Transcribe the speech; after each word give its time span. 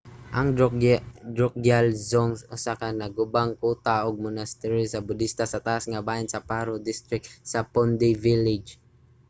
ang 0.37 0.47
drukgyal 1.37 1.85
dzong 1.99 2.31
usa 2.55 2.73
ka 2.79 2.87
nagubang 2.99 3.51
kuta 3.61 3.95
ug 4.07 4.23
monastery 4.25 4.83
sa 4.89 5.03
budista 5.07 5.43
sa 5.47 5.63
taas 5.67 5.83
nga 5.89 6.05
bahin 6.07 6.29
sa 6.31 6.45
paro 6.49 6.73
district 6.89 7.25
sa 7.51 7.59
phondey 7.71 8.13
village 8.25 8.69